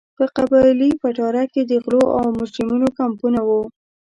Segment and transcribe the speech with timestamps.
[0.17, 3.61] په قبایلي پټاره کې د غلو او مجرمینو کمپونه وو.